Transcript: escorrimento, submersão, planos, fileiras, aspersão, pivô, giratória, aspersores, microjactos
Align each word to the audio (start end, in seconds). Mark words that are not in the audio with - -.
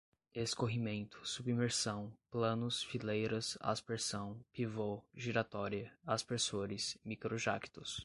escorrimento, 0.33 1.19
submersão, 1.23 2.11
planos, 2.31 2.81
fileiras, 2.81 3.55
aspersão, 3.61 4.43
pivô, 4.51 5.03
giratória, 5.13 5.93
aspersores, 6.03 6.97
microjactos 7.05 7.99